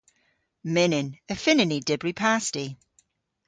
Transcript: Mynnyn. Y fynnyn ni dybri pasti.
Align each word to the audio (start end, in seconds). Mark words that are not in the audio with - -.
Mynnyn. 0.73 1.09
Y 1.33 1.39
fynnyn 1.43 1.71
ni 1.73 1.79
dybri 1.87 2.13
pasti. 2.23 2.65